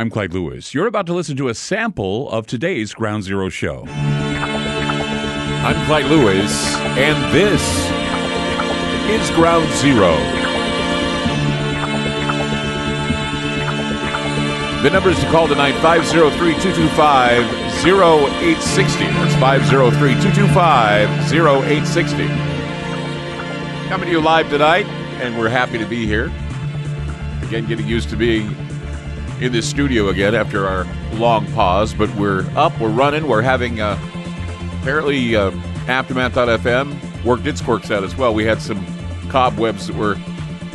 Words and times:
I'm 0.00 0.08
Clyde 0.08 0.32
Lewis. 0.32 0.72
You're 0.72 0.86
about 0.86 1.04
to 1.08 1.12
listen 1.12 1.36
to 1.36 1.48
a 1.48 1.54
sample 1.54 2.30
of 2.30 2.46
today's 2.46 2.94
Ground 2.94 3.22
Zero 3.22 3.50
show. 3.50 3.84
I'm 3.86 5.76
Clyde 5.84 6.06
Lewis, 6.06 6.74
and 6.96 7.34
this 7.34 7.60
is 9.10 9.30
Ground 9.36 9.70
Zero. 9.74 10.16
The 14.82 14.88
numbers 14.88 15.20
to 15.20 15.26
call 15.30 15.48
tonight 15.48 15.78
503 15.82 16.52
225 16.62 17.44
0860. 17.86 19.04
That's 19.04 19.34
503 19.34 20.12
225 20.14 21.10
0860. 21.30 22.26
Coming 23.90 24.06
to 24.06 24.12
you 24.12 24.22
live 24.22 24.48
tonight, 24.48 24.86
and 25.20 25.38
we're 25.38 25.50
happy 25.50 25.76
to 25.76 25.84
be 25.84 26.06
here. 26.06 26.32
Again, 27.42 27.66
getting 27.66 27.86
used 27.86 28.08
to 28.08 28.16
being 28.16 28.56
in 29.40 29.52
this 29.52 29.68
studio 29.68 30.08
again 30.08 30.34
after 30.34 30.66
our 30.66 30.86
long 31.14 31.50
pause, 31.52 31.94
but 31.94 32.14
we're 32.16 32.46
up, 32.56 32.78
we're 32.78 32.90
running, 32.90 33.26
we're 33.26 33.42
having 33.42 33.80
uh, 33.80 33.98
apparently 34.80 35.34
uh, 35.34 35.50
Aftermath.fm 35.88 37.24
worked 37.24 37.46
its 37.46 37.60
quirks 37.60 37.90
out 37.90 38.04
as 38.04 38.16
well. 38.16 38.34
We 38.34 38.44
had 38.44 38.60
some 38.60 38.84
cobwebs 39.28 39.86
that 39.86 39.96
were 39.96 40.16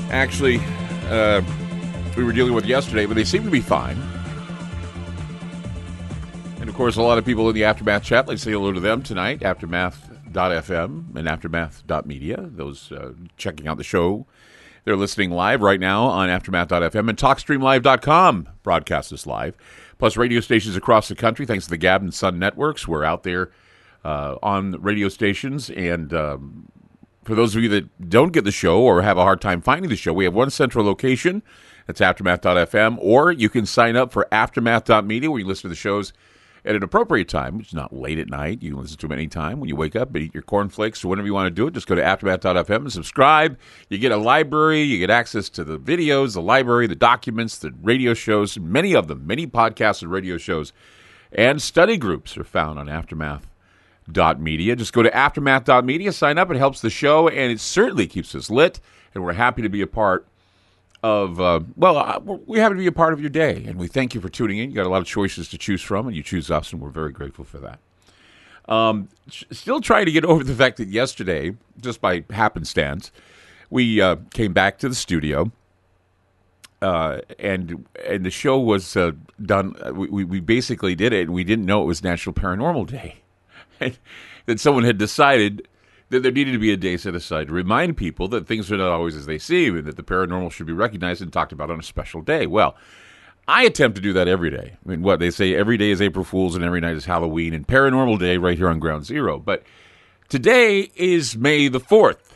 actually 0.10 0.60
uh, 1.10 1.42
we 2.18 2.24
were 2.24 2.32
dealing 2.32 2.54
with 2.54 2.66
yesterday, 2.66 3.06
but 3.06 3.16
they 3.16 3.24
seem 3.24 3.44
to 3.44 3.52
be 3.52 3.62
fine. 3.62 4.02
And 6.60 6.70
of 6.70 6.76
course, 6.76 6.96
a 6.96 7.02
lot 7.02 7.18
of 7.18 7.26
people 7.26 7.48
in 7.50 7.56
the 7.56 7.66
Aftermath 7.66 8.04
chat. 8.04 8.28
Let's 8.28 8.42
say 8.42 8.52
hello 8.52 8.72
to 8.72 8.80
them 8.80 9.04
tonight. 9.04 9.44
Aftermath.fm 9.44 11.16
and 11.16 11.28
Aftermath.media. 11.28 12.50
Those 12.52 12.92
uh, 12.92 13.14
checking 13.38 13.68
out 13.68 13.78
the 13.78 13.84
show 13.84 14.26
they're 14.86 14.96
listening 14.96 15.32
live 15.32 15.62
right 15.62 15.80
now 15.80 16.04
on 16.06 16.30
Aftermath.fm 16.30 17.10
and 17.10 17.18
TalkStreamLive.com 17.18 18.50
broadcast 18.64 19.10
this 19.10 19.26
live. 19.26 19.58
Plus, 19.98 20.16
radio 20.16 20.40
stations 20.40 20.76
across 20.76 21.08
the 21.08 21.16
country, 21.16 21.46
thanks 21.46 21.66
to 21.66 21.72
the 21.72 21.78
Gab 21.78 22.02
and 22.02 22.14
Sun 22.14 22.38
networks. 22.38 22.88
We're 22.88 23.04
out 23.04 23.24
there 23.24 23.52
uh, 24.04 24.36
on 24.44 24.74
radio 24.82 25.10
stations. 25.10 25.70
And 25.72 26.14
um, 26.14 26.72
for 27.24 27.34
those 27.34 27.56
of 27.56 27.64
you 27.64 27.70
that 27.70 28.10
don't 28.10 28.32
get 28.32 28.44
the 28.44 28.52
show 28.52 28.80
or 28.80 29.02
have 29.02 29.18
a 29.18 29.24
hard 29.24 29.42
time 29.42 29.62
finding 29.62 29.90
the 29.90 29.96
show, 29.96 30.14
we 30.14 30.26
have 30.26 30.34
one 30.34 30.52
central 30.52 30.86
location. 30.86 31.42
That's 31.88 32.02
Aftermath.fm. 32.02 32.98
Or 33.00 33.32
you 33.32 33.50
can 33.50 33.66
sign 33.66 33.96
up 33.96 34.12
for 34.12 34.28
Aftermath.media 34.32 35.32
where 35.32 35.40
you 35.40 35.48
listen 35.48 35.64
to 35.64 35.70
the 35.70 35.76
shows 35.76 36.14
at 36.66 36.76
an 36.76 36.84
appropriate 36.84 37.30
time, 37.30 37.60
is 37.62 37.74
not 37.74 37.94
late 37.94 38.18
at 38.18 38.28
night. 38.28 38.64
You 38.64 38.72
can 38.72 38.82
listen 38.82 38.98
to 38.98 39.08
them 39.08 39.18
anytime 39.18 39.60
when 39.60 39.70
you 39.70 39.76
wake 39.76 39.96
up, 39.96 40.16
eat 40.18 40.34
your 40.34 40.44
cornflakes 40.44 41.06
or 41.06 41.10
whenever 41.10 41.28
you 41.28 41.34
want 41.34 41.48
to 41.48 41.52
do 41.52 41.68
it. 41.68 41.76
Just 41.76 41.88
go 41.88 41.94
to 41.96 42.04
aftermath.fm 42.04 42.76
and 42.76 42.92
subscribe. 42.92 43.58
You 43.90 44.00
get 44.00 44.12
a 44.12 44.18
library, 44.18 44.82
you 44.82 44.98
get 44.98 45.12
access 45.12 45.48
to 45.50 45.64
the 45.64 45.78
videos, 45.78 46.34
the 46.34 46.42
library, 46.42 46.88
the 46.88 46.96
documents, 46.96 47.60
the 47.60 47.72
radio 47.82 48.14
shows, 48.16 48.58
many 48.58 48.96
of 48.96 49.08
them, 49.08 49.28
many 49.28 49.46
podcasts 49.46 50.02
and 50.02 50.12
radio 50.12 50.38
shows, 50.38 50.74
and 51.32 51.62
study 51.62 51.98
groups 51.98 52.38
are 52.38 52.44
found 52.44 52.80
on 52.80 52.88
aftermath.media. 52.88 54.76
Just 54.76 54.94
go 54.94 55.04
to 55.04 55.12
aftermath.media, 55.12 56.12
sign 56.14 56.38
up. 56.40 56.50
It 56.50 56.58
helps 56.58 56.82
the 56.82 56.90
show, 56.90 57.28
and 57.28 57.52
it 57.52 57.60
certainly 57.60 58.08
keeps 58.08 58.34
us 58.34 58.50
lit, 58.50 58.80
and 59.14 59.24
we're 59.24 59.34
happy 59.34 59.62
to 59.62 59.70
be 59.70 59.82
a 59.82 59.88
part 59.88 60.28
of 61.06 61.40
uh, 61.40 61.60
well, 61.76 61.98
uh, 61.98 62.20
we 62.20 62.58
happen 62.58 62.78
to 62.78 62.82
be 62.82 62.88
a 62.88 62.92
part 62.92 63.14
of 63.14 63.22
your 63.22 63.30
day, 63.30 63.64
and 63.68 63.78
we 63.78 63.88
thank 63.88 64.16
you 64.16 64.22
for 64.22 64.28
tuning 64.28 64.58
in. 64.58 64.72
You 64.72 64.76
got 64.76 64.88
a 64.88 64.90
lot 64.90 65.02
of 65.02 65.08
choices 65.08 65.48
to 65.50 65.58
choose 65.58 65.84
from, 65.84 66.08
and 66.08 66.16
you 66.16 66.24
choose 66.24 66.50
us, 66.50 66.74
and 66.74 66.82
we're 66.82 66.90
very 66.90 67.12
grateful 67.12 67.46
for 67.46 67.60
that. 67.60 67.80
Um, 68.68 69.10
still 69.30 69.82
trying 69.82 70.08
to 70.08 70.12
get 70.12 70.26
over 70.32 70.44
the 70.44 70.56
fact 70.56 70.78
that 70.78 70.88
yesterday, 70.88 71.56
just 71.80 72.02
by 72.02 72.24
happenstance, 72.32 73.12
we 73.70 74.02
uh, 74.02 74.16
came 74.34 74.52
back 74.52 74.80
to 74.80 74.90
the 74.90 74.96
studio, 74.96 75.52
uh, 76.82 77.20
and 77.38 77.86
and 78.04 78.26
the 78.26 78.32
show 78.32 78.58
was 78.58 78.98
uh, 78.98 79.12
done. 79.40 79.76
Uh, 79.86 79.94
we 79.94 80.24
we 80.24 80.40
basically 80.40 80.96
did 80.96 81.14
it, 81.14 81.28
and 81.28 81.36
we 81.36 81.44
didn't 81.44 81.68
know 81.68 81.84
it 81.84 81.86
was 81.86 82.04
National 82.04 82.34
Paranormal 82.34 82.88
Day, 82.90 83.18
that 84.48 84.60
someone 84.60 84.84
had 84.84 84.98
decided 84.98 85.68
that 86.10 86.24
there 86.24 86.32
needed 86.32 86.52
to 86.52 86.60
be 86.60 86.72
a 86.72 86.78
day 86.78 86.98
set 86.98 87.16
aside 87.16 87.48
to 87.48 87.54
remind 87.54 87.98
people 87.98 88.28
that 88.30 88.48
things 88.48 88.72
are 88.72 88.78
not 88.78 88.92
always 88.92 89.16
as 89.16 89.26
they 89.26 89.38
seem 89.40 89.78
and 89.78 89.86
that 89.86 89.98
the 89.98 90.04
paranormal 90.04 90.52
should 90.52 90.68
be 90.68 90.74
recognized 90.74 91.22
and 91.22 91.34
talked 91.34 91.52
about 91.52 91.72
on 91.72 91.80
a 91.80 91.84
special 91.84 92.22
day. 92.22 92.46
Well, 92.46 92.76
I 93.48 93.64
attempt 93.64 93.96
to 93.96 94.02
do 94.02 94.14
that 94.14 94.28
every 94.28 94.50
day. 94.50 94.78
I 94.86 94.90
mean, 94.90 95.02
what 95.02 95.20
they 95.20 95.30
say 95.30 95.56
every 95.56 95.78
day 95.78 95.92
is 95.92 96.02
April 96.02 96.26
Fool's 96.26 96.56
and 96.56 96.64
every 96.64 96.82
night 96.82 96.96
is 96.96 97.06
Halloween 97.06 97.54
and 97.54 97.68
Paranormal 97.68 98.20
Day 98.20 98.38
right 98.38 98.58
here 98.58 98.70
on 98.70 98.80
Ground 98.80 99.06
Zero. 99.06 99.40
But 99.40 99.64
today 100.30 100.92
is 100.96 101.38
May 101.38 101.68
the 101.68 101.80
4th. 101.80 102.34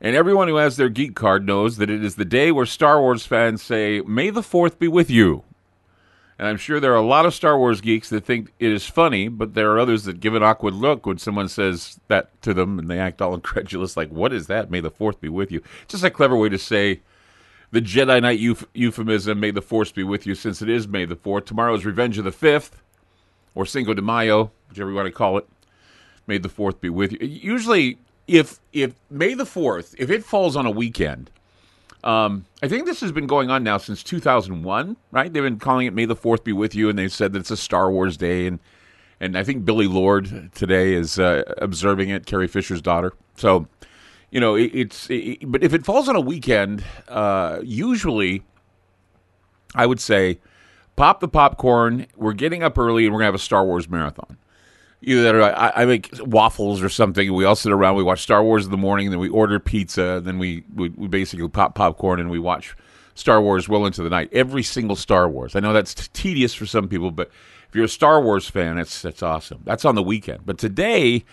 And 0.00 0.16
everyone 0.16 0.48
who 0.48 0.56
has 0.56 0.76
their 0.76 0.88
geek 0.88 1.14
card 1.14 1.46
knows 1.46 1.76
that 1.76 1.90
it 1.90 2.02
is 2.02 2.16
the 2.16 2.24
day 2.24 2.50
where 2.50 2.66
Star 2.66 3.00
Wars 3.00 3.24
fans 3.24 3.62
say, 3.62 4.00
May 4.00 4.30
the 4.30 4.40
4th 4.40 4.78
be 4.78 4.88
with 4.88 5.10
you. 5.10 5.44
And 6.38 6.48
I'm 6.48 6.56
sure 6.56 6.80
there 6.80 6.92
are 6.92 6.96
a 6.96 7.02
lot 7.06 7.26
of 7.26 7.34
Star 7.34 7.58
Wars 7.58 7.80
geeks 7.80 8.08
that 8.08 8.24
think 8.24 8.52
it 8.58 8.72
is 8.72 8.86
funny, 8.86 9.28
but 9.28 9.54
there 9.54 9.70
are 9.70 9.78
others 9.78 10.04
that 10.04 10.18
give 10.20 10.34
an 10.34 10.42
awkward 10.42 10.74
look 10.74 11.06
when 11.06 11.18
someone 11.18 11.48
says 11.48 12.00
that 12.08 12.40
to 12.42 12.52
them 12.54 12.78
and 12.78 12.90
they 12.90 12.98
act 12.98 13.22
all 13.22 13.34
incredulous, 13.34 13.96
like, 13.96 14.10
what 14.10 14.32
is 14.32 14.46
that? 14.48 14.70
May 14.70 14.80
the 14.80 14.90
Fourth 14.90 15.20
be 15.20 15.28
with 15.28 15.52
you. 15.52 15.62
Just 15.88 16.04
a 16.04 16.10
clever 16.10 16.36
way 16.36 16.48
to 16.48 16.58
say 16.58 17.00
the 17.72 17.80
Jedi 17.80 18.20
Knight 18.20 18.38
euph- 18.38 18.66
euphemism, 18.74 19.40
may 19.40 19.50
the 19.50 19.62
Force 19.62 19.92
be 19.92 20.02
with 20.04 20.26
you, 20.26 20.34
since 20.34 20.60
it 20.60 20.68
is 20.68 20.86
May 20.86 21.06
the 21.06 21.16
4th. 21.16 21.46
Tomorrow 21.46 21.74
is 21.74 21.86
Revenge 21.86 22.18
of 22.18 22.24
the 22.24 22.30
5th, 22.30 22.72
or 23.54 23.64
Cinco 23.64 23.94
de 23.94 24.02
Mayo, 24.02 24.52
whichever 24.68 24.90
you 24.90 24.96
want 24.96 25.06
to 25.06 25.12
call 25.12 25.38
it. 25.38 25.48
May 26.26 26.38
the 26.38 26.50
4th 26.50 26.80
be 26.80 26.90
with 26.90 27.12
you. 27.12 27.18
Usually, 27.20 27.98
if 28.28 28.60
if 28.72 28.94
May 29.10 29.34
the 29.34 29.44
4th, 29.44 29.94
if 29.98 30.10
it 30.10 30.22
falls 30.22 30.54
on 30.54 30.66
a 30.66 30.70
weekend, 30.70 31.30
um, 32.04 32.46
I 32.62 32.68
think 32.68 32.86
this 32.86 33.00
has 33.00 33.12
been 33.12 33.26
going 33.26 33.50
on 33.50 33.62
now 33.62 33.78
since 33.78 34.02
2001, 34.02 34.96
right? 35.10 35.32
They've 35.32 35.42
been 35.42 35.58
calling 35.58 35.86
it 35.86 35.94
May 35.94 36.04
the 36.04 36.16
4th 36.16 36.44
be 36.44 36.52
with 36.52 36.74
you, 36.74 36.88
and 36.88 36.98
they've 36.98 37.12
said 37.12 37.32
that 37.32 37.40
it's 37.40 37.50
a 37.50 37.56
Star 37.56 37.90
Wars 37.90 38.16
day. 38.16 38.46
And, 38.46 38.58
and 39.20 39.38
I 39.38 39.44
think 39.44 39.64
Billie 39.64 39.86
Lourd 39.86 40.50
today 40.54 40.94
is 40.94 41.18
uh, 41.18 41.42
observing 41.58 42.08
it, 42.08 42.26
Carrie 42.26 42.48
Fisher's 42.48 42.82
daughter. 42.82 43.12
So, 43.36 43.68
you 44.30 44.40
know, 44.40 44.56
it, 44.56 44.70
it's, 44.74 45.06
it, 45.10 45.38
but 45.50 45.62
if 45.62 45.72
it 45.72 45.84
falls 45.84 46.08
on 46.08 46.16
a 46.16 46.20
weekend, 46.20 46.84
uh, 47.08 47.60
usually 47.62 48.42
I 49.74 49.86
would 49.86 50.00
say 50.00 50.40
pop 50.96 51.20
the 51.20 51.28
popcorn. 51.28 52.06
We're 52.16 52.32
getting 52.32 52.62
up 52.62 52.78
early 52.78 53.04
and 53.04 53.14
we're 53.14 53.20
to 53.20 53.26
have 53.26 53.34
a 53.34 53.38
Star 53.38 53.64
Wars 53.64 53.88
marathon 53.88 54.38
either 55.02 55.42
I, 55.42 55.72
I, 55.82 55.84
make 55.84 56.10
waffles 56.20 56.82
or 56.82 56.88
something. 56.88 57.32
We 57.34 57.44
all 57.44 57.56
sit 57.56 57.72
around. 57.72 57.96
We 57.96 58.02
watch 58.02 58.22
Star 58.22 58.42
Wars 58.42 58.64
in 58.64 58.70
the 58.70 58.76
morning, 58.76 59.10
then 59.10 59.18
we 59.18 59.28
order 59.28 59.58
pizza. 59.58 60.20
Then 60.22 60.38
we, 60.38 60.64
we, 60.74 60.88
we 60.90 61.08
basically 61.08 61.48
pop 61.48 61.74
popcorn 61.74 62.20
and 62.20 62.30
we 62.30 62.38
watch 62.38 62.76
Star 63.14 63.42
Wars 63.42 63.68
well 63.68 63.84
into 63.84 64.02
the 64.02 64.10
night. 64.10 64.30
Every 64.32 64.62
single 64.62 64.96
Star 64.96 65.28
Wars. 65.28 65.56
I 65.56 65.60
know 65.60 65.72
that's 65.72 65.94
t- 65.94 66.08
tedious 66.12 66.54
for 66.54 66.66
some 66.66 66.88
people, 66.88 67.10
but 67.10 67.30
if 67.68 67.74
you're 67.74 67.84
a 67.84 67.88
Star 67.88 68.22
Wars 68.22 68.48
fan, 68.48 68.76
that's 68.76 69.02
that's 69.02 69.22
awesome. 69.22 69.62
That's 69.64 69.84
on 69.84 69.94
the 69.94 70.02
weekend. 70.02 70.46
But 70.46 70.58
today, 70.58 71.24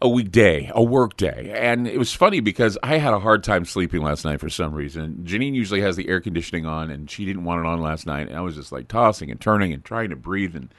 a 0.00 0.08
weekday, 0.08 0.70
a 0.74 0.82
work 0.82 1.16
day, 1.16 1.52
and 1.54 1.86
it 1.86 1.98
was 1.98 2.12
funny 2.12 2.40
because 2.40 2.76
I 2.82 2.98
had 2.98 3.14
a 3.14 3.20
hard 3.20 3.44
time 3.44 3.64
sleeping 3.64 4.02
last 4.02 4.24
night 4.24 4.40
for 4.40 4.50
some 4.50 4.74
reason. 4.74 5.24
Janine 5.24 5.54
usually 5.54 5.80
has 5.80 5.96
the 5.96 6.08
air 6.08 6.20
conditioning 6.20 6.66
on, 6.66 6.90
and 6.90 7.10
she 7.10 7.24
didn't 7.24 7.44
want 7.44 7.60
it 7.60 7.66
on 7.66 7.80
last 7.80 8.06
night, 8.06 8.28
and 8.28 8.36
I 8.36 8.40
was 8.40 8.56
just 8.56 8.72
like 8.72 8.88
tossing 8.88 9.30
and 9.30 9.40
turning 9.40 9.72
and 9.72 9.84
trying 9.84 10.10
to 10.10 10.16
breathe, 10.16 10.56
and 10.56 10.70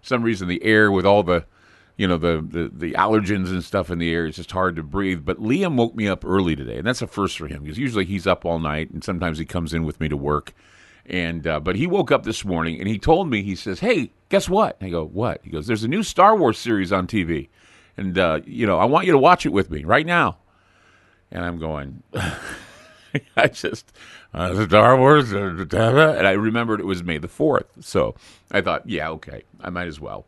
for 0.00 0.06
some 0.06 0.22
reason 0.22 0.48
the 0.48 0.62
air 0.62 0.90
with 0.90 1.06
all 1.06 1.22
the 1.22 1.44
you 1.96 2.06
know 2.06 2.18
the, 2.18 2.44
the 2.46 2.70
the 2.72 2.92
allergens 2.92 3.48
and 3.48 3.64
stuff 3.64 3.90
in 3.90 3.98
the 3.98 4.12
air. 4.12 4.26
It's 4.26 4.36
just 4.36 4.52
hard 4.52 4.76
to 4.76 4.82
breathe. 4.82 5.24
But 5.24 5.38
Liam 5.38 5.76
woke 5.76 5.94
me 5.94 6.08
up 6.08 6.24
early 6.24 6.54
today, 6.54 6.76
and 6.76 6.86
that's 6.86 7.02
a 7.02 7.06
first 7.06 7.38
for 7.38 7.46
him 7.46 7.62
because 7.62 7.78
usually 7.78 8.04
he's 8.04 8.26
up 8.26 8.44
all 8.44 8.58
night, 8.58 8.90
and 8.90 9.02
sometimes 9.02 9.38
he 9.38 9.44
comes 9.44 9.72
in 9.72 9.84
with 9.84 10.00
me 10.00 10.08
to 10.08 10.16
work. 10.16 10.54
And 11.06 11.46
uh, 11.46 11.60
but 11.60 11.76
he 11.76 11.86
woke 11.86 12.10
up 12.10 12.24
this 12.24 12.44
morning 12.44 12.80
and 12.80 12.88
he 12.88 12.98
told 12.98 13.30
me 13.30 13.42
he 13.42 13.54
says, 13.54 13.80
"Hey, 13.80 14.12
guess 14.28 14.48
what?" 14.48 14.76
I 14.80 14.90
go, 14.90 15.04
"What?" 15.04 15.40
He 15.42 15.50
goes, 15.50 15.66
"There's 15.66 15.84
a 15.84 15.88
new 15.88 16.02
Star 16.02 16.36
Wars 16.36 16.58
series 16.58 16.92
on 16.92 17.06
TV, 17.06 17.48
and 17.96 18.18
uh, 18.18 18.40
you 18.44 18.66
know 18.66 18.78
I 18.78 18.84
want 18.84 19.06
you 19.06 19.12
to 19.12 19.18
watch 19.18 19.46
it 19.46 19.52
with 19.52 19.70
me 19.70 19.84
right 19.84 20.06
now." 20.06 20.38
And 21.30 21.44
I'm 21.44 21.58
going. 21.58 22.02
I 23.36 23.48
just 23.48 23.92
uh, 24.34 24.66
Star 24.66 24.96
Wars, 24.98 25.32
uh, 25.32 26.14
and 26.18 26.26
I 26.26 26.32
remembered 26.32 26.80
it 26.80 26.86
was 26.86 27.02
May 27.02 27.18
the 27.18 27.28
fourth, 27.28 27.66
so 27.80 28.14
I 28.50 28.60
thought, 28.60 28.88
yeah, 28.88 29.10
okay, 29.10 29.42
I 29.60 29.70
might 29.70 29.88
as 29.88 30.00
well. 30.00 30.26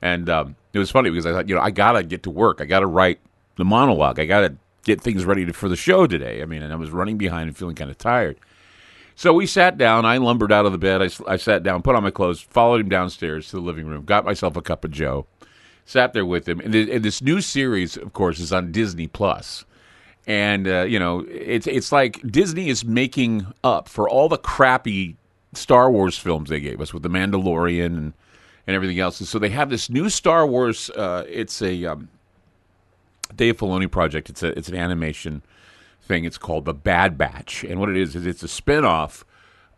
And 0.00 0.28
um, 0.28 0.56
it 0.72 0.78
was 0.78 0.90
funny 0.90 1.10
because 1.10 1.26
I 1.26 1.32
thought, 1.32 1.48
you 1.48 1.54
know, 1.54 1.60
I 1.60 1.70
gotta 1.70 2.02
get 2.02 2.24
to 2.24 2.30
work. 2.30 2.60
I 2.60 2.64
gotta 2.64 2.86
write 2.86 3.20
the 3.56 3.64
monologue. 3.64 4.18
I 4.18 4.26
gotta 4.26 4.56
get 4.84 5.00
things 5.00 5.24
ready 5.24 5.46
to, 5.46 5.52
for 5.52 5.68
the 5.68 5.76
show 5.76 6.06
today. 6.06 6.42
I 6.42 6.44
mean, 6.44 6.62
and 6.62 6.72
I 6.72 6.76
was 6.76 6.90
running 6.90 7.18
behind 7.18 7.48
and 7.48 7.56
feeling 7.56 7.76
kind 7.76 7.90
of 7.90 7.98
tired. 7.98 8.36
So 9.14 9.32
we 9.32 9.46
sat 9.46 9.78
down. 9.78 10.04
I 10.04 10.16
lumbered 10.16 10.52
out 10.52 10.66
of 10.66 10.72
the 10.72 10.78
bed. 10.78 11.02
I, 11.02 11.32
I 11.32 11.36
sat 11.36 11.62
down, 11.62 11.82
put 11.82 11.94
on 11.94 12.02
my 12.02 12.10
clothes, 12.10 12.40
followed 12.40 12.80
him 12.80 12.88
downstairs 12.88 13.48
to 13.50 13.56
the 13.56 13.62
living 13.62 13.86
room, 13.86 14.04
got 14.04 14.24
myself 14.24 14.56
a 14.56 14.62
cup 14.62 14.84
of 14.84 14.90
Joe, 14.90 15.26
sat 15.84 16.12
there 16.12 16.26
with 16.26 16.48
him. 16.48 16.60
And, 16.60 16.72
the, 16.72 16.90
and 16.90 17.04
this 17.04 17.22
new 17.22 17.40
series, 17.40 17.96
of 17.96 18.12
course, 18.12 18.40
is 18.40 18.52
on 18.52 18.72
Disney 18.72 19.06
Plus. 19.06 19.64
And 20.26 20.68
uh, 20.68 20.82
you 20.82 20.98
know, 20.98 21.26
it's 21.28 21.66
it's 21.66 21.90
like 21.90 22.20
Disney 22.22 22.68
is 22.68 22.84
making 22.84 23.46
up 23.64 23.88
for 23.88 24.08
all 24.08 24.28
the 24.28 24.38
crappy 24.38 25.16
Star 25.52 25.90
Wars 25.90 26.16
films 26.16 26.48
they 26.48 26.60
gave 26.60 26.80
us 26.80 26.94
with 26.94 27.02
the 27.02 27.08
Mandalorian 27.08 27.86
and 27.86 28.12
and 28.66 28.76
everything 28.76 29.00
else. 29.00 29.18
And 29.20 29.28
so 29.28 29.38
they 29.38 29.50
have 29.50 29.70
this 29.70 29.90
new 29.90 30.08
Star 30.08 30.46
Wars. 30.46 30.90
Uh, 30.90 31.24
it's 31.28 31.60
a 31.60 31.84
um, 31.86 32.08
Dave 33.34 33.56
Filoni 33.56 33.90
project. 33.90 34.30
It's 34.30 34.42
a 34.42 34.56
it's 34.56 34.68
an 34.68 34.76
animation 34.76 35.42
thing. 36.02 36.24
It's 36.24 36.38
called 36.38 36.64
the 36.64 36.74
Bad 36.74 37.18
Batch, 37.18 37.64
and 37.64 37.80
what 37.80 37.88
it 37.88 37.96
is 37.96 38.14
is 38.14 38.26
it's 38.26 38.42
a 38.42 38.46
spinoff 38.46 39.24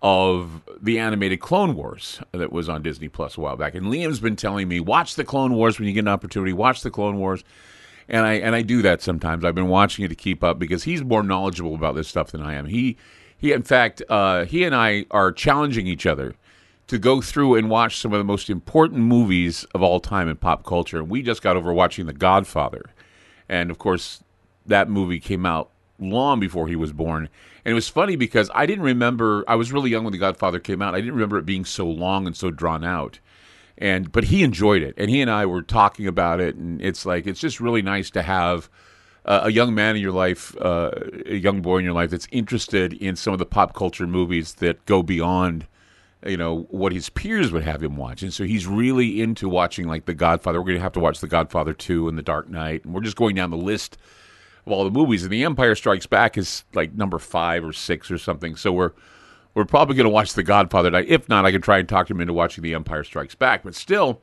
of 0.03 0.63
the 0.83 0.99
animated 0.99 1.41
Clone 1.41 1.75
Wars 1.75 2.21
that 2.33 2.53
was 2.53 2.69
on 2.69 2.83
Disney 2.83 3.09
Plus 3.09 3.39
a 3.39 3.41
while 3.41 3.57
back. 3.57 3.75
And 3.75 3.87
Liam's 3.87 4.21
been 4.21 4.37
telling 4.37 4.69
me, 4.69 4.79
watch 4.79 5.15
the 5.15 5.25
Clone 5.25 5.55
Wars 5.55 5.79
when 5.79 5.89
you 5.89 5.95
get 5.95 6.01
an 6.01 6.09
opportunity. 6.09 6.53
Watch 6.53 6.83
the 6.83 6.91
Clone 6.91 7.17
Wars. 7.17 7.43
And 8.09 8.27
I 8.27 8.35
and 8.35 8.55
I 8.55 8.63
do 8.63 8.83
that 8.83 9.03
sometimes. 9.03 9.45
I've 9.45 9.55
been 9.55 9.69
watching 9.69 10.05
it 10.05 10.09
to 10.09 10.15
keep 10.15 10.45
up 10.45 10.59
because 10.59 10.85
he's 10.85 11.03
more 11.03 11.23
knowledgeable 11.23 11.75
about 11.75 11.95
this 11.95 12.09
stuff 12.09 12.31
than 12.31 12.43
I 12.43 12.55
am. 12.55 12.67
He 12.67 12.97
he 13.37 13.53
in 13.53 13.63
fact 13.63 14.03
uh, 14.09 14.45
he 14.45 14.65
and 14.65 14.75
I 14.75 15.07
are 15.11 15.33
challenging 15.33 15.87
each 15.87 16.07
other 16.07 16.35
to 16.87 16.99
go 16.99 17.21
through 17.21 17.55
and 17.55 17.71
watch 17.71 17.99
some 17.99 18.13
of 18.13 18.19
the 18.19 18.25
most 18.25 18.51
important 18.51 19.01
movies 19.01 19.65
of 19.75 19.83
all 19.83 20.01
time 20.01 20.29
in 20.29 20.37
pop 20.37 20.65
culture. 20.65 20.99
And 20.99 21.09
we 21.09 21.23
just 21.23 21.43
got 21.43 21.57
over 21.57 21.73
watching 21.73 22.07
The 22.07 22.13
Godfather. 22.13 22.91
And 23.49 23.71
of 23.71 23.79
course, 23.79 24.23
that 24.67 24.89
movie 24.89 25.21
came 25.21 25.47
out 25.47 25.71
long 25.99 26.41
before 26.41 26.69
he 26.69 26.77
was 26.77 26.93
born. 26.93 27.29
And 27.65 27.73
it 27.73 27.75
was 27.75 27.89
funny 27.89 28.17
because 28.17 28.51
I 28.55 28.67
didn't 28.67 28.85
remember, 28.85 29.45
I 29.49 29.55
was 29.55 29.73
really 29.73 29.91
young 29.91 30.05
when 30.05 30.13
The 30.13 30.19
Godfather 30.19 30.59
came 30.59 30.83
out. 30.83 30.95
I 30.95 31.01
didn't 31.01 31.15
remember 31.15 31.39
it 31.39 31.47
being 31.47 31.65
so 31.65 31.87
long 31.87 32.27
and 32.27 32.37
so 32.37 32.51
drawn 32.51 32.85
out. 32.85 33.19
And 33.77 34.13
but 34.13 34.25
he 34.25 34.43
enjoyed 34.45 34.83
it, 34.83 34.95
and 34.97 35.11
he 35.11 35.21
and 35.21 35.31
I 35.31 35.47
were 35.47 35.63
talking 35.63 36.07
about 36.07 36.41
it, 36.41 36.55
and 36.55 36.81
it's 36.81 37.05
like 37.05 37.27
it's 37.27 37.41
just 37.41 37.59
really 37.59 37.83
nice 37.83 38.09
to 38.11 38.23
have 38.23 38.71
uh, 39.25 39.41
a 39.45 39.51
young 39.51 39.75
man 39.75 39.97
in 39.97 40.03
your 40.03 40.13
life, 40.13 40.57
uh, 40.61 40.93
a 41.27 41.35
young 41.35 41.61
boy 41.61 41.79
in 41.79 41.85
your 41.85 41.95
life 41.95 42.11
that's 42.11 42.29
interested 42.31 42.93
in 42.93 43.17
some 43.17 43.33
of 43.33 43.41
the 43.41 43.47
pop 43.47 43.75
culture 43.75 44.07
movies 44.07 44.55
that 44.55 44.85
go 44.87 45.03
beyond 45.03 45.67
you 46.27 46.37
know 46.37 46.67
what 46.71 46.93
his 46.93 47.11
peers 47.11 47.53
would 47.53 47.63
have 47.63 47.83
him 47.83 47.97
watch. 47.97 48.23
And 48.23 48.33
so 48.33 48.45
he's 48.45 48.67
really 48.67 49.21
into 49.21 49.49
watching 49.49 49.87
like 49.87 50.07
the 50.07 50.15
godfather. 50.15 50.61
We're 50.61 50.67
going 50.67 50.79
to 50.79 50.83
have 50.83 50.93
to 50.93 51.01
watch 51.01 51.21
the 51.21 51.27
godfather 51.27 51.75
2 51.75 52.09
and 52.09 52.17
the 52.17 52.23
dark 52.23 52.49
knight. 52.49 52.85
And 52.85 52.95
we're 52.95 53.03
just 53.03 53.17
going 53.17 53.35
down 53.35 53.51
the 53.51 53.57
list 53.57 53.99
of 54.67 54.73
all 54.73 54.85
the 54.85 54.91
movies. 54.91 55.23
And 55.23 55.33
the 55.33 55.45
empire 55.45 55.75
strikes 55.75 56.07
back 56.07 56.39
is 56.39 56.65
like 56.73 56.95
number 56.95 57.19
five 57.19 57.65
or 57.65 57.73
six 57.73 58.11
or 58.11 58.19
something. 58.19 58.57
So 58.57 58.73
we're 58.73 58.93
we're 59.55 59.65
probably 59.65 59.97
going 59.97 60.05
to 60.05 60.11
watch 60.11 60.35
the 60.35 60.43
godfather 60.43 60.91
tonight 60.91 61.07
if 61.09 61.29
not 61.29 61.45
i 61.45 61.51
can 61.51 61.61
try 61.61 61.79
and 61.79 61.89
talk 61.89 62.11
him 62.11 62.21
into 62.21 62.33
watching 62.33 62.63
the 62.63 62.75
empire 62.75 63.05
strikes 63.05 63.35
back 63.35 63.63
but 63.63 63.75
still 63.75 64.21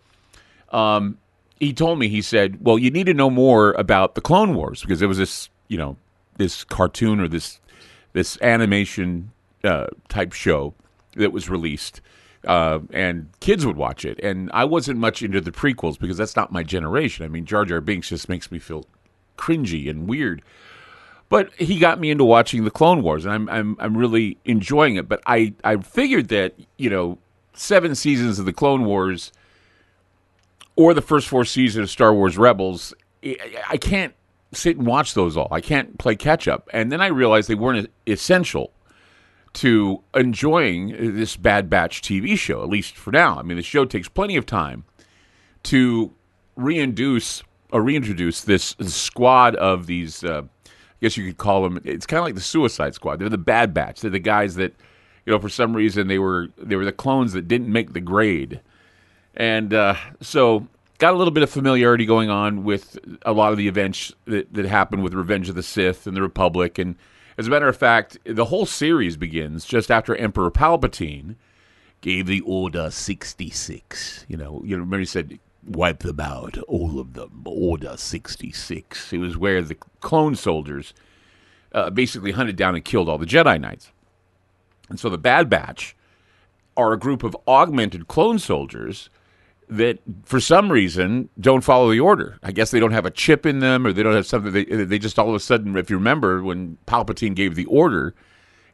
um, 0.72 1.18
he 1.60 1.74
told 1.74 2.00
me 2.00 2.08
he 2.08 2.22
said 2.22 2.58
well 2.62 2.78
you 2.78 2.92
need 2.92 3.06
to 3.06 3.14
know 3.14 3.30
more 3.30 3.72
about 3.74 4.16
the 4.16 4.22
clone 4.22 4.56
wars 4.56 4.82
because 4.82 5.00
there 5.00 5.10
was 5.10 5.18
this 5.18 5.50
you 5.68 5.78
know 5.78 5.98
this 6.38 6.64
cartoon 6.64 7.20
or 7.20 7.28
this 7.28 7.60
this 8.14 8.38
animation 8.42 9.32
uh, 9.64 9.88
type 10.10 10.34
show 10.34 10.74
that 11.16 11.32
was 11.32 11.50
released, 11.50 12.02
uh, 12.48 12.80
and 12.92 13.30
kids 13.40 13.66
would 13.66 13.78
watch 13.78 14.06
it. 14.06 14.20
And 14.22 14.50
I 14.54 14.66
wasn't 14.66 15.00
much 15.00 15.22
into 15.22 15.42
the 15.42 15.52
prequels 15.52 16.00
because 16.00 16.18
that's 16.18 16.36
not 16.36 16.52
my 16.52 16.64
generation. 16.64 17.26
I 17.26 17.30
mean, 17.30 17.46
Jar 17.46 17.66
Jar 17.66 17.82
Binks 17.82 18.10
just 18.10 18.30
makes 18.30 18.52
me 18.52 18.60
feel 18.60 18.86
cringy 19.38 19.90
and 19.90 20.08
weird. 20.08 20.42
But 21.32 21.54
he 21.54 21.80
got 21.80 21.98
me 21.98 22.12
into 22.12 22.26
watching 22.26 22.66
the 22.66 22.72
Clone 22.72 23.04
Wars, 23.04 23.24
and 23.24 23.34
I'm 23.34 23.50
I'm 23.50 23.78
I'm 23.80 23.98
really 23.98 24.38
enjoying 24.44 24.98
it. 24.98 25.08
But 25.08 25.22
I 25.26 25.54
I 25.64 25.78
figured 25.78 26.28
that 26.28 26.56
you 26.78 26.90
know 26.90 27.20
seven 27.54 27.96
seasons 27.96 28.38
of 28.38 28.46
the 28.46 28.52
Clone 28.52 28.84
Wars 28.84 29.32
or 30.76 30.94
the 30.94 31.02
first 31.02 31.30
four 31.30 31.46
seasons 31.46 31.84
of 31.84 31.90
Star 31.90 32.14
Wars 32.14 32.38
Rebels, 32.38 32.94
I 33.24 33.78
can't 33.78 34.14
sit 34.52 34.76
and 34.76 34.86
watch 34.86 35.14
those 35.14 35.38
all. 35.38 35.48
I 35.52 35.62
can't 35.62 35.98
play 35.98 36.18
catch 36.18 36.50
up. 36.50 36.70
And 36.74 36.92
then 36.92 37.00
I 37.00 37.08
realized 37.08 37.48
they 37.48 37.56
weren't 37.56 37.90
essential 38.06 38.74
to 39.54 40.02
enjoying 40.14 41.16
this 41.16 41.38
Bad 41.38 41.70
Batch 41.70 42.02
TV 42.02 42.38
show, 42.38 42.62
at 42.62 42.68
least 42.68 42.98
for 42.98 43.12
now. 43.12 43.40
I 43.40 43.44
mean, 43.44 43.56
the 43.56 43.64
show 43.64 43.86
takes 43.86 44.10
plenty 44.10 44.36
of 44.36 44.46
time 44.46 44.84
to 45.64 46.14
reintroduce 46.58 47.44
or 47.72 47.82
reintroduce 47.82 48.42
this 48.42 48.76
squad 48.82 49.56
of 49.56 49.88
these. 49.88 50.26
Uh, 50.26 50.44
guess 51.02 51.18
you 51.18 51.26
could 51.26 51.38
call 51.38 51.64
them. 51.64 51.82
It's 51.84 52.06
kind 52.06 52.20
of 52.20 52.26
like 52.26 52.36
the 52.36 52.42
Suicide 52.42 52.94
Squad. 52.94 53.20
They're 53.20 53.30
the 53.30 53.38
Bad 53.38 53.74
Batch. 53.74 54.02
They're 54.02 54.12
the 54.12 54.20
guys 54.20 54.56
that, 54.56 54.74
you 55.26 55.34
know, 55.34 55.40
for 55.40 55.50
some 55.50 55.76
reason 55.76 56.08
they 56.08 56.20
were 56.20 56.50
they 56.58 56.76
were 56.76 56.86
the 56.86 56.92
clones 56.92 57.34
that 57.34 57.48
didn't 57.48 57.72
make 57.72 57.94
the 57.94 58.02
grade, 58.02 58.62
and 59.36 59.74
uh, 59.74 59.96
so 60.22 60.68
got 60.98 61.14
a 61.14 61.18
little 61.18 61.32
bit 61.32 61.44
of 61.44 61.50
familiarity 61.50 62.06
going 62.06 62.30
on 62.30 62.64
with 62.64 63.00
a 63.24 63.34
lot 63.34 63.52
of 63.52 63.58
the 63.58 63.68
events 63.68 64.14
that, 64.26 64.54
that 64.54 64.66
happened 64.66 65.04
with 65.04 65.16
Revenge 65.16 65.50
of 65.50 65.56
the 65.56 65.64
Sith 65.64 66.06
and 66.06 66.16
the 66.16 66.22
Republic 66.22 66.78
and 66.78 66.96
as 67.38 67.48
a 67.48 67.50
matter 67.50 67.68
of 67.68 67.78
fact, 67.78 68.18
the 68.24 68.46
whole 68.46 68.68
series 68.68 69.18
begins 69.18 69.66
just 69.66 69.90
after 69.90 70.16
Emperor 70.16 70.52
Palpatine 70.52 71.36
gave 72.02 72.28
the 72.28 72.42
Order 72.42 72.92
66. 72.92 74.26
You 74.28 74.38
know, 74.38 74.62
you 74.64 74.76
remember 74.76 75.00
he 75.00 75.06
said, 75.06 75.40
wipe 75.66 76.00
them 76.00 76.20
out, 76.20 76.58
all 76.68 77.00
of 77.00 77.14
them, 77.14 77.44
Order 77.46 77.98
66. 77.98 79.14
It 79.14 79.18
was 79.18 79.38
where 79.38 79.62
the 79.62 79.76
clone 80.00 80.36
soldiers 80.36 80.94
uh, 81.74 81.90
basically 81.90 82.32
hunted 82.32 82.56
down 82.56 82.76
and 82.76 82.84
killed 82.84 83.10
all 83.10 83.18
the 83.18 83.26
Jedi 83.26 83.60
Knights. 83.60 83.92
And 84.90 85.00
so 85.00 85.10
the 85.10 85.18
Bad 85.18 85.50
Batch 85.50 85.96
are 86.76 86.94
a 86.94 87.00
group 87.00 87.24
of 87.24 87.36
augmented 87.48 88.08
clone 88.08 88.40
soldiers 88.40 89.10
that 89.70 90.00
for 90.26 90.42
some 90.42 90.70
reason 90.70 91.30
don't 91.40 91.62
follow 91.62 91.90
the 91.90 92.00
order. 92.00 92.38
I 92.44 92.52
guess 92.52 92.72
they 92.72 92.80
don't 92.80 92.92
have 92.92 93.06
a 93.06 93.12
chip 93.12 93.46
in 93.46 93.60
them, 93.60 93.88
or 93.88 93.94
they 93.94 94.04
don't 94.04 94.16
have 94.16 94.28
something. 94.28 94.52
They 94.52 94.66
they 94.66 95.00
just 95.00 95.18
all 95.18 95.30
of 95.30 95.36
a 95.36 95.40
sudden, 95.40 95.78
if 95.78 95.90
you 95.90 95.96
remember, 95.96 96.44
when 96.44 96.78
Palpatine 96.88 97.36
gave 97.36 97.56
the 97.56 97.66
order, 97.66 98.14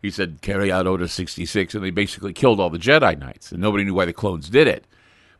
he 0.01 0.10
said 0.10 0.40
carry 0.42 0.72
out 0.72 0.88
Order 0.88 1.07
sixty 1.07 1.45
six, 1.45 1.75
and 1.75 1.83
they 1.83 1.92
basically 1.92 2.33
killed 2.33 2.60
all 2.60 2.72
the 2.72 2.80
Jedi 2.80 3.18
Knights, 3.18 3.51
and 3.51 3.62
nobody 3.62 3.83
knew 3.83 3.94
why 3.94 4.06
the 4.06 4.13
clones 4.13 4.50
did 4.50 4.68
it. 4.68 4.86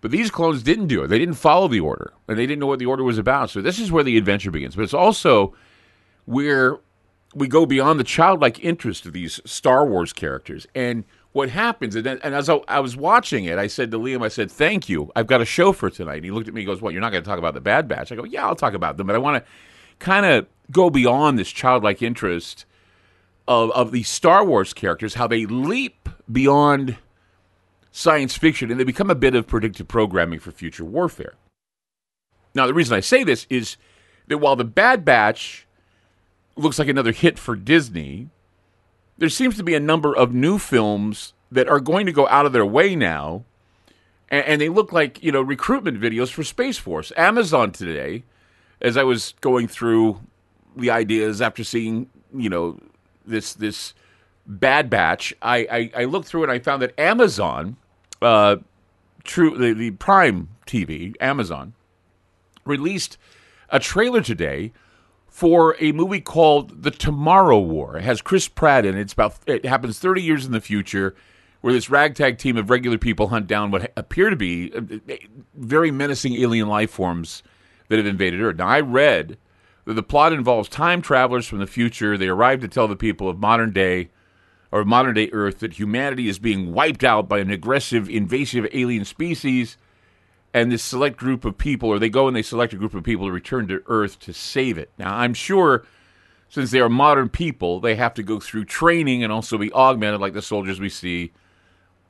But 0.07 0.13
these 0.13 0.31
clones 0.31 0.63
didn't 0.63 0.88
do 0.88 1.04
it. 1.04 1.07
They 1.07 1.19
didn't 1.19 1.33
follow 1.33 1.68
the 1.68 1.81
order, 1.81 2.13
and 2.30 2.39
they 2.39 2.45
didn't 2.45 2.62
know 2.62 2.68
what 2.68 2.80
the 2.80 2.86
order 2.86 3.04
was 3.04 3.18
about. 3.18 3.50
So 3.50 3.62
this 3.62 3.77
is 3.77 3.92
where 3.92 4.06
the 4.06 4.18
adventure 4.18 4.51
begins. 4.51 4.74
But 4.74 4.83
it's 4.83 4.94
also 4.94 5.54
where 6.24 6.77
we 7.36 7.50
go 7.50 7.65
beyond 7.65 8.00
the 8.00 8.06
childlike 8.06 8.63
interest 8.63 9.06
of 9.06 9.12
these 9.12 9.42
Star 9.44 9.86
Wars 9.86 10.13
characters 10.13 10.65
and 10.74 11.04
what 11.33 11.50
happens, 11.50 11.94
and, 11.94 12.06
then, 12.06 12.21
and 12.24 12.33
as 12.33 12.48
I, 12.48 12.62
I, 12.69 12.80
was 12.80 12.95
watching 12.95 13.44
it, 13.44 13.57
I 13.57 13.68
said 13.68 13.92
to 13.92 14.00
Liam, 14.00 14.24
I 14.24 14.30
said, 14.30 14.50
"Thank 14.50 14.88
you. 14.88 15.12
I've 15.13 15.27
got 15.27 15.42
a 15.42 15.45
show 15.45 15.74
for 15.74 15.89
tonight." 15.89 16.15
And 16.15 16.24
he 16.24 16.31
looked 16.31 16.48
at 16.48 16.53
me, 16.53 16.62
and 16.62 16.68
goes, 16.68 16.81
"What? 16.81 16.94
You're 16.94 17.01
not 17.01 17.12
going 17.12 17.21
to 17.21 17.30
talk 17.30 17.38
about 17.38 17.53
the 17.53 17.60
Bad 17.60 17.89
Batch?" 17.89 18.13
I 18.13 18.15
go, 18.15 18.24
"Yeah, 18.24 18.48
I'll 18.48 18.56
talk 18.56 18.75
about 18.75 18.95
them, 18.95 19.07
but 19.07 19.15
I 19.18 19.19
want 19.19 19.44
to 19.44 19.51
kind 20.00 20.25
of 20.25 20.48
go 20.71 20.89
beyond 20.89 21.38
this 21.38 21.50
childlike 21.50 22.01
interest 22.01 22.63
of 23.45 23.71
of 23.71 23.92
these 23.92 24.07
Star 24.07 24.45
Wars 24.45 24.74
characters, 24.74 25.15
how 25.15 25.27
they 25.27 25.45
leap 25.45 26.07
beyond 26.31 26.95
science 27.97 28.38
fiction 28.38 28.69
and 28.69 28.79
they 28.79 28.83
become 28.83 29.09
a 29.09 29.15
bit 29.15 29.33
of 29.35 29.47
predictive 29.47 29.88
programming 29.88 30.39
for 30.39 30.51
future 30.51 30.85
warfare." 30.85 31.35
Now, 32.53 32.67
the 32.67 32.73
reason 32.73 32.95
I 32.95 33.01
say 33.01 33.23
this 33.23 33.45
is 33.49 33.77
that 34.27 34.39
while 34.39 34.55
the 34.55 34.63
Bad 34.63 35.05
Batch 35.05 35.67
looks 36.55 36.79
like 36.79 36.88
another 36.88 37.11
hit 37.11 37.38
for 37.38 37.55
Disney 37.55 38.29
there 39.17 39.29
seems 39.29 39.57
to 39.57 39.63
be 39.63 39.75
a 39.75 39.79
number 39.79 40.15
of 40.15 40.33
new 40.33 40.57
films 40.57 41.33
that 41.51 41.67
are 41.67 41.79
going 41.79 42.05
to 42.05 42.11
go 42.11 42.27
out 42.27 42.45
of 42.45 42.53
their 42.53 42.65
way 42.65 42.95
now, 42.95 43.44
and, 44.29 44.45
and 44.45 44.61
they 44.61 44.69
look 44.69 44.91
like 44.91 45.21
you 45.23 45.31
know 45.31 45.41
recruitment 45.41 46.00
videos 46.00 46.29
for 46.29 46.43
Space 46.43 46.77
Force. 46.77 47.12
Amazon 47.17 47.72
today, 47.72 48.24
as 48.81 48.98
I 48.98 49.03
was 49.03 49.33
going 49.41 49.67
through 49.67 50.22
the 50.75 50.91
ideas 50.91 51.41
after 51.41 51.63
seeing 51.63 52.10
you 52.33 52.50
know 52.50 52.79
this 53.25 53.53
this 53.53 53.93
Bad 54.45 54.89
Batch, 54.89 55.33
I 55.41 55.57
I, 55.95 56.01
I 56.01 56.05
looked 56.05 56.27
through 56.27 56.43
and 56.43 56.51
I 56.51 56.60
found 56.60 56.81
that 56.81 56.98
Amazon, 57.00 57.77
uh, 58.21 58.57
true 59.24 59.57
the, 59.57 59.74
the 59.74 59.91
Prime 59.91 60.50
TV, 60.65 61.15
Amazon, 61.19 61.74
released 62.65 63.17
a 63.69 63.79
trailer 63.79 64.21
today 64.21 64.71
for 65.27 65.75
a 65.79 65.91
movie 65.91 66.21
called 66.21 66.83
The 66.83 66.91
Tomorrow 66.91 67.59
War. 67.59 67.97
It 67.97 68.03
has 68.03 68.21
Chris 68.21 68.47
Pratt 68.47 68.86
in 68.86 68.97
it. 68.97 69.01
It's 69.01 69.13
about 69.13 69.38
it 69.45 69.65
happens 69.65 70.00
30 70.00 70.21
years 70.21 70.45
in 70.45 70.51
the 70.51 70.62
future 70.62 71.15
where 71.62 71.74
this 71.74 71.89
ragtag 71.89 72.38
team 72.38 72.57
of 72.57 72.69
regular 72.69 72.97
people 72.97 73.27
hunt 73.27 73.47
down 73.47 73.71
what 73.71 73.91
appear 73.97 74.29
to 74.29 74.36
be 74.36 74.71
uh, 74.74 74.81
very 75.55 75.91
menacing 75.91 76.36
alien 76.36 76.67
life 76.67 76.91
forms 76.91 77.43
that 77.88 77.97
have 77.97 78.05
invaded 78.05 78.41
Earth. 78.41 78.57
Now 78.57 78.67
I 78.67 78.79
read 78.79 79.38
that 79.86 79.93
the 79.93 80.03
plot 80.03 80.33
involves 80.33 80.69
time 80.69 81.01
travelers 81.01 81.47
from 81.47 81.59
the 81.59 81.67
future. 81.67 82.17
They 82.17 82.27
arrive 82.27 82.62
to 82.62 82.67
tell 82.67 82.88
the 82.88 82.95
people 82.95 83.29
of 83.29 83.39
modern 83.39 83.71
day 83.71 84.09
or 84.71 84.83
modern 84.83 85.15
day 85.15 85.29
Earth 85.31 85.59
that 85.59 85.74
humanity 85.74 86.27
is 86.27 86.39
being 86.39 86.74
wiped 86.74 87.03
out 87.03 87.27
by 87.29 87.39
an 87.39 87.50
aggressive 87.50 88.09
invasive 88.09 88.67
alien 88.74 89.05
species 89.05 89.77
and 90.53 90.71
this 90.71 90.83
select 90.83 91.17
group 91.17 91.45
of 91.45 91.57
people, 91.57 91.89
or 91.89 92.00
they 92.00 92.09
go 92.09 92.27
and 92.27 92.36
they 92.36 92.41
select 92.41 92.74
a 92.74 92.77
group 92.77 92.93
of 92.93 93.03
people 93.03 93.27
to 93.27 93.31
return 93.31 93.67
to 93.67 93.83
Earth 93.88 94.19
to 94.19 94.33
save 94.33 94.77
it. 94.77 94.89
Now, 94.97 95.15
I'm 95.15 95.33
sure 95.33 95.86
since 96.50 96.71
they 96.71 96.79
are 96.79 96.89
modern 96.89 97.29
people, 97.29 97.79
they 97.79 97.95
have 97.95 98.13
to 98.15 98.24
go 98.24 98.39
through 98.39 98.65
training 98.65 99.24
and 99.24 99.31
also 99.31 99.57
be 99.57 99.71
augmented 99.74 100.21
like 100.21 100.33
the 100.33 100.41
soldiers 100.41 100.79
we 100.79 100.89
see 100.89 101.31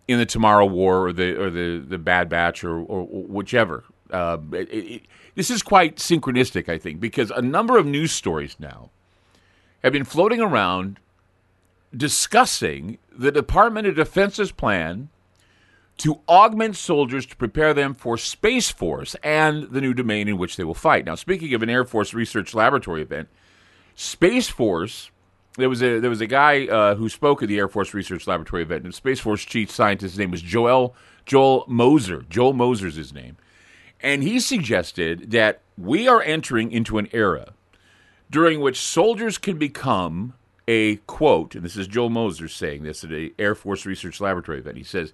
in 0.08 0.20
the 0.20 0.26
Tomorrow 0.26 0.66
War 0.66 1.08
or 1.08 1.14
the 1.14 1.40
or 1.40 1.50
the, 1.50 1.80
the 1.80 1.98
Bad 1.98 2.30
Batch 2.30 2.64
or, 2.64 2.80
or, 2.80 3.06
whichever. 3.06 3.84
Uh, 4.12 4.38
it, 4.54 4.70
it, 4.72 5.02
this 5.36 5.52
is 5.52 5.62
quite 5.62 5.98
synchronistic, 5.98 6.70
I 6.70 6.78
think, 6.78 7.00
because 7.00 7.32
a 7.32 7.42
number 7.42 7.78
of 7.78 7.86
news 7.86 8.12
stories 8.12 8.56
now 8.60 8.92
have 9.84 9.92
been 9.92 10.06
floating 10.06 10.40
around 10.40 11.00
discussing 11.96 12.98
the 13.12 13.32
Department 13.32 13.88
of 13.88 13.96
Defense's 13.96 14.52
plan 14.52 15.10
to 15.98 16.22
augment 16.28 16.76
soldiers 16.76 17.26
to 17.26 17.36
prepare 17.36 17.74
them 17.74 17.94
for 17.94 18.18
Space 18.18 18.70
Force 18.70 19.16
and 19.24 19.64
the 19.72 19.82
new 19.82 19.94
domain 19.94 20.28
in 20.28 20.38
which 20.38 20.56
they 20.56 20.64
will 20.64 20.76
fight. 20.76 21.06
Now, 21.06 21.16
speaking 21.16 21.54
of 21.54 21.64
an 21.64 21.70
Air 21.70 21.86
Force 21.86 22.14
Research 22.14 22.54
Laboratory 22.54 23.02
event, 23.02 23.30
Space 23.96 24.48
Force 24.48 25.10
there 25.58 25.70
was 25.70 25.82
a 25.82 26.00
there 26.00 26.10
was 26.10 26.22
a 26.22 26.28
guy 26.28 26.68
uh, 26.68 26.96
who 26.96 27.10
spoke 27.10 27.42
at 27.42 27.50
the 27.50 27.58
Air 27.58 27.68
Force 27.68 27.94
Research 27.94 28.28
Laboratory 28.28 28.62
event. 28.62 28.86
And 28.86 28.94
Space 28.94 29.20
Force 29.20 29.44
chief 29.44 29.70
scientist, 29.70 30.14
his 30.14 30.20
name 30.20 30.32
was 30.32 30.42
Joel 30.42 30.96
Joel 31.26 31.66
Mozer. 31.66 32.28
Joel 32.30 32.54
Mozer's 32.54 32.96
his 32.96 33.12
name, 33.12 33.38
and 34.00 34.24
he 34.24 34.40
suggested 34.40 35.32
that 35.32 35.62
we 35.78 36.08
are 36.08 36.22
entering 36.22 36.72
into 36.72 37.00
an 37.00 37.10
era 37.12 37.54
during 38.30 38.62
which 38.62 38.80
soldiers 38.80 39.38
can 39.38 39.58
become 39.58 40.34
a 40.68 40.98
quote, 40.98 41.56
and 41.56 41.64
this 41.64 41.78
is 41.78 41.88
Joel 41.88 42.10
Mozer 42.10 42.50
saying 42.50 42.84
this 42.84 43.04
at 43.04 43.10
the 43.10 43.34
Air 43.40 43.56
Force 43.56 43.86
Research 43.86 44.20
Laboratory 44.20 44.60
event. 44.60 44.78
He 44.78 44.84
says 44.84 45.14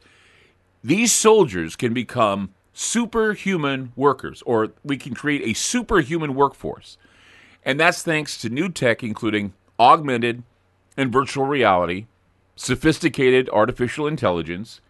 these 0.83 1.11
soldiers 1.11 1.75
can 1.75 1.93
become 1.93 2.53
superhuman 2.73 3.93
workers, 3.95 4.41
or 4.45 4.69
we 4.83 4.97
can 4.97 5.13
create 5.13 5.43
a 5.43 5.53
superhuman 5.53 6.33
workforce. 6.33 6.97
And 7.63 7.79
that's 7.79 8.03
thanks 8.03 8.37
to 8.41 8.49
new 8.49 8.67
tech, 8.67 9.03
including 9.03 9.53
augmented 9.79 10.43
and 10.97 11.11
virtual 11.11 11.45
reality, 11.45 12.07
sophisticated 12.55 13.49
artificial 13.49 14.07
intelligence, 14.07 14.81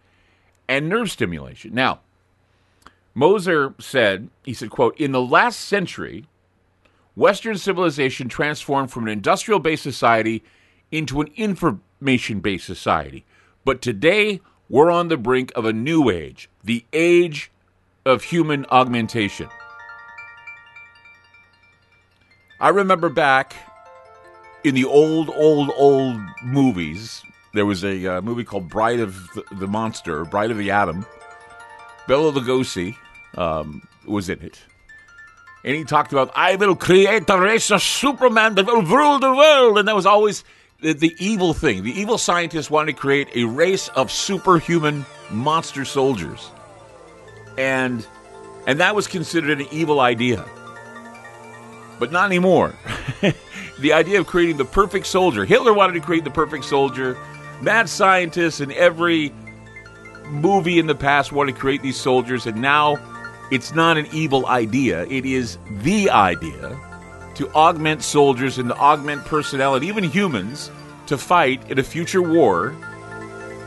and 0.68 0.88
nerve 0.88 1.10
stimulation. 1.10 1.74
Now, 1.74 2.00
Mozer 3.14 3.80
said, 3.80 4.28
he 4.44 4.54
said, 4.54 4.70
quote, 4.70 4.98
in 4.98 5.12
the 5.12 5.20
last 5.20 5.60
century, 5.60 6.26
Western 7.14 7.56
civilization 7.56 8.28
transformed 8.28 8.90
from 8.90 9.04
an 9.04 9.10
industrial 9.10 9.60
based 9.60 9.82
society 9.82 10.42
into 10.90 11.20
an 11.20 11.28
information 11.36 12.40
based 12.40 12.66
society. 12.66 13.24
But 13.64 13.80
today, 13.80 14.40
we're 14.68 14.90
on 14.90 15.08
the 15.08 15.16
brink 15.16 15.52
of 15.54 15.64
a 15.64 15.72
new 15.72 16.10
age, 16.10 16.50
the 16.62 16.84
age 16.92 17.50
of 18.04 18.24
human 18.24 18.66
augmentation. 18.70 19.48
I 22.60 22.68
remember 22.68 23.08
back 23.08 23.54
in 24.64 24.74
the 24.74 24.84
old, 24.84 25.30
old, 25.30 25.70
old 25.76 26.20
movies, 26.42 27.22
there 27.52 27.66
was 27.66 27.84
a 27.84 28.06
uh, 28.06 28.20
movie 28.22 28.44
called 28.44 28.68
Bride 28.68 29.00
of 29.00 29.28
the, 29.34 29.44
the, 29.52 29.66
Monster, 29.66 30.24
Bride 30.24 30.50
of 30.50 30.58
the 30.58 30.70
Atom. 30.70 31.06
Bela 32.08 32.32
Lugosi 32.32 32.96
um, 33.36 33.86
was 34.06 34.28
in 34.28 34.40
it. 34.40 34.60
And 35.64 35.74
he 35.74 35.84
talked 35.84 36.12
about, 36.12 36.30
I 36.36 36.56
will 36.56 36.76
create 36.76 37.28
a 37.28 37.40
race 37.40 37.70
of 37.70 37.82
Superman 37.82 38.54
that 38.56 38.66
will 38.66 38.82
rule 38.82 39.18
the 39.18 39.34
world. 39.34 39.78
And 39.78 39.88
that 39.88 39.96
was 39.96 40.04
always 40.04 40.44
the, 40.80 40.92
the 40.92 41.16
evil 41.18 41.54
thing. 41.54 41.82
The 41.82 41.98
evil 41.98 42.18
scientists 42.18 42.70
wanted 42.70 42.92
to 42.92 42.98
create 42.98 43.28
a 43.34 43.44
race 43.44 43.88
of 43.88 44.12
superhuman 44.12 45.06
monster 45.30 45.86
soldiers. 45.86 46.50
And 47.56 48.06
and 48.66 48.80
that 48.80 48.94
was 48.94 49.06
considered 49.06 49.60
an 49.60 49.66
evil 49.70 50.00
idea. 50.00 50.44
But 51.98 52.12
not 52.12 52.26
anymore. 52.26 52.74
the 53.78 53.92
idea 53.92 54.20
of 54.20 54.26
creating 54.26 54.56
the 54.56 54.64
perfect 54.64 55.06
soldier. 55.06 55.44
Hitler 55.44 55.72
wanted 55.72 55.94
to 55.94 56.00
create 56.00 56.24
the 56.24 56.30
perfect 56.30 56.64
soldier. 56.64 57.16
Mad 57.60 57.88
scientists 57.88 58.60
in 58.60 58.72
every 58.72 59.32
movie 60.28 60.78
in 60.78 60.86
the 60.86 60.94
past 60.94 61.32
wanted 61.32 61.54
to 61.54 61.60
create 61.60 61.82
these 61.82 61.96
soldiers, 61.98 62.46
and 62.46 62.60
now 62.60 62.96
it's 63.54 63.72
not 63.72 63.96
an 63.96 64.08
evil 64.12 64.46
idea. 64.46 65.04
It 65.04 65.24
is 65.24 65.58
the 65.82 66.10
idea 66.10 66.76
to 67.36 67.48
augment 67.52 68.02
soldiers 68.02 68.58
and 68.58 68.70
to 68.70 68.76
augment 68.76 69.24
personnel 69.26 69.76
and 69.76 69.84
even 69.84 70.02
humans 70.02 70.72
to 71.06 71.16
fight 71.16 71.70
in 71.70 71.78
a 71.78 71.84
future 71.84 72.20
war. 72.20 72.74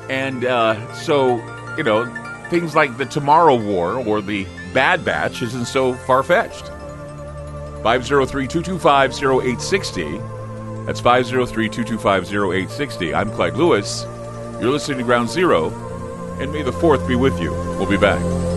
And 0.10 0.44
uh, 0.44 0.94
so, 0.94 1.38
you 1.78 1.84
know, 1.84 2.06
things 2.50 2.76
like 2.76 2.98
the 2.98 3.06
Tomorrow 3.06 3.56
War 3.56 3.94
or 3.94 4.22
the 4.22 4.46
Bad 4.74 5.06
Batch 5.06 5.42
isn't 5.42 5.66
so 5.66 5.94
far 5.94 6.22
fetched. 6.22 6.68
503 7.82 8.46
225 8.46 9.12
0860. 9.12 10.18
That's 10.86 11.00
503 11.00 11.70
225 11.70 12.24
0860. 12.26 13.14
I'm 13.14 13.32
Clyde 13.32 13.56
Lewis. 13.56 14.06
You're 14.60 14.72
listening 14.72 14.98
to 14.98 15.04
Ground 15.06 15.30
Zero, 15.30 15.70
and 16.42 16.52
may 16.52 16.64
the 16.64 16.72
4th 16.72 17.08
be 17.08 17.16
with 17.16 17.40
you. 17.40 17.52
We'll 17.52 17.90
be 17.90 17.98
back. 17.98 18.57